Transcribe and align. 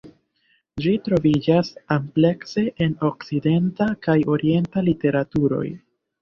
Ĝi 0.85 0.93
troviĝas 1.07 1.69
amplekse 1.95 2.63
en 2.87 2.95
okcidenta 3.11 3.89
kaj 4.07 4.17
orienta 4.37 4.85
literaturoj. 4.89 5.63